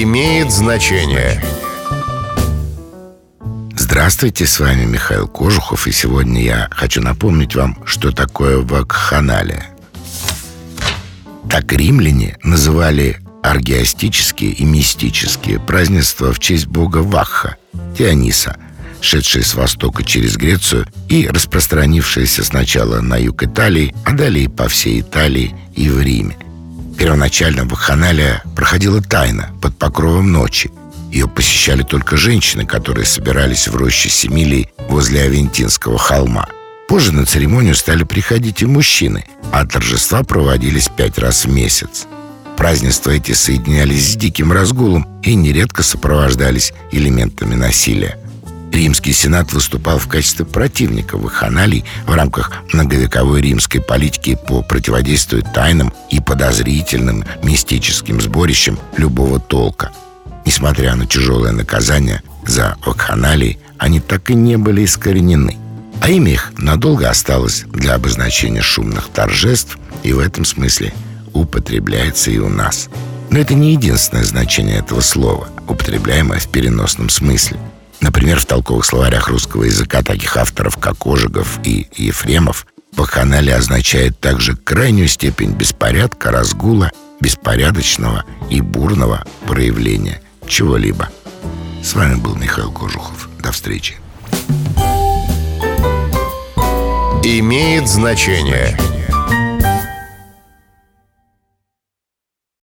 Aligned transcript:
имеет 0.00 0.50
значение. 0.50 1.42
Здравствуйте, 3.76 4.46
с 4.46 4.58
вами 4.58 4.86
Михаил 4.86 5.28
Кожухов, 5.28 5.86
и 5.86 5.92
сегодня 5.92 6.42
я 6.42 6.68
хочу 6.70 7.02
напомнить 7.02 7.54
вам, 7.54 7.76
что 7.84 8.10
такое 8.10 8.58
вакханалия. 8.58 9.66
Так 11.50 11.70
римляне 11.72 12.38
называли 12.42 13.18
аргиастические 13.42 14.52
и 14.52 14.64
мистические 14.64 15.60
празднества 15.60 16.32
в 16.32 16.38
честь 16.38 16.68
бога 16.68 16.98
Вахха, 16.98 17.56
Диониса, 17.98 18.56
шедшие 19.02 19.44
с 19.44 19.54
востока 19.54 20.04
через 20.04 20.38
Грецию 20.38 20.86
и 21.08 21.26
распространившиеся 21.26 22.44
сначала 22.44 23.02
на 23.02 23.18
юг 23.18 23.42
Италии, 23.42 23.94
а 24.06 24.12
далее 24.12 24.48
по 24.48 24.68
всей 24.68 25.00
Италии 25.00 25.54
и 25.74 25.90
в 25.90 26.00
Риме. 26.00 26.36
Первоначально 27.02 27.64
вакханалия 27.64 28.44
проходила 28.54 29.02
тайно, 29.02 29.50
под 29.60 29.76
покровом 29.76 30.30
ночи. 30.30 30.70
Ее 31.10 31.26
посещали 31.26 31.82
только 31.82 32.16
женщины, 32.16 32.64
которые 32.64 33.06
собирались 33.06 33.66
в 33.66 33.74
роще 33.74 34.08
Семилии 34.08 34.68
возле 34.88 35.22
Авентинского 35.22 35.98
холма. 35.98 36.46
Позже 36.86 37.10
на 37.10 37.26
церемонию 37.26 37.74
стали 37.74 38.04
приходить 38.04 38.62
и 38.62 38.66
мужчины, 38.66 39.24
а 39.50 39.66
торжества 39.66 40.22
проводились 40.22 40.88
пять 40.96 41.18
раз 41.18 41.44
в 41.44 41.50
месяц. 41.50 42.06
Празднества 42.56 43.10
эти 43.10 43.32
соединялись 43.32 44.12
с 44.12 44.14
диким 44.14 44.52
разгулом 44.52 45.08
и 45.24 45.34
нередко 45.34 45.82
сопровождались 45.82 46.72
элементами 46.92 47.56
насилия. 47.56 48.16
Римский 48.72 49.12
сенат 49.12 49.52
выступал 49.52 49.98
в 49.98 50.08
качестве 50.08 50.46
противника 50.46 51.18
вахханалий 51.18 51.84
в 52.06 52.14
рамках 52.14 52.52
многовековой 52.72 53.42
римской 53.42 53.82
политики 53.82 54.38
по 54.48 54.62
противодействию 54.62 55.42
тайным 55.42 55.92
и 56.10 56.20
подозрительным 56.20 57.24
мистическим 57.42 58.20
сборищам 58.20 58.78
любого 58.96 59.38
толка. 59.38 59.92
Несмотря 60.46 60.94
на 60.96 61.06
тяжелое 61.06 61.52
наказание 61.52 62.22
за 62.46 62.76
вакханалии, 62.86 63.58
они 63.76 64.00
так 64.00 64.30
и 64.30 64.34
не 64.34 64.56
были 64.56 64.84
искоренены. 64.84 65.58
А 66.00 66.08
имя 66.08 66.32
их 66.32 66.52
надолго 66.56 67.10
осталось 67.10 67.64
для 67.68 67.94
обозначения 67.94 68.62
шумных 68.62 69.08
торжеств 69.08 69.78
и 70.02 70.14
в 70.14 70.18
этом 70.18 70.46
смысле 70.46 70.94
употребляется 71.34 72.30
и 72.30 72.38
у 72.38 72.48
нас. 72.48 72.88
Но 73.30 73.38
это 73.38 73.52
не 73.52 73.72
единственное 73.72 74.24
значение 74.24 74.78
этого 74.78 75.00
слова, 75.02 75.48
употребляемое 75.68 76.38
в 76.38 76.48
переносном 76.48 77.10
смысле– 77.10 77.58
Например, 78.02 78.40
в 78.40 78.46
толковых 78.46 78.84
словарях 78.84 79.28
русского 79.28 79.62
языка 79.62 80.02
таких 80.02 80.36
авторов, 80.36 80.76
как 80.76 81.06
Ожегов 81.06 81.60
и 81.62 81.86
Ефремов, 81.96 82.66
бакханалия 82.96 83.56
означает 83.56 84.18
также 84.18 84.56
крайнюю 84.56 85.06
степень 85.06 85.52
беспорядка, 85.52 86.32
разгула, 86.32 86.90
беспорядочного 87.20 88.24
и 88.50 88.60
бурного 88.60 89.24
проявления 89.46 90.20
чего-либо. 90.48 91.08
С 91.80 91.94
вами 91.94 92.16
был 92.16 92.34
Михаил 92.34 92.72
Кожухов. 92.72 93.28
До 93.38 93.52
встречи. 93.52 93.94
Имеет 97.22 97.88
значение. 97.88 98.76